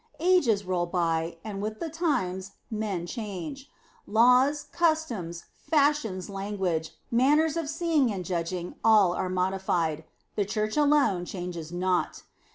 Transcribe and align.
Ages 0.19 0.65
roll 0.65 0.87
by, 0.87 1.37
and 1.43 1.61
with 1.61 1.79
the 1.79 1.87
times, 1.91 2.53
men 2.71 3.05
change. 3.05 3.69
Laws, 4.07 4.63
customs, 4.63 5.45
fashions, 5.69 6.27
language, 6.27 6.95
manners 7.11 7.55
of 7.55 7.69
seeing 7.69 8.11
and 8.11 8.25
judging, 8.25 8.73
all 8.83 9.13
are 9.13 9.29
modified. 9.29 10.03
The 10.35 10.45
Church 10.45 10.75
alone 10.75 11.25
changes 11.25 11.71
not. 11.71 12.23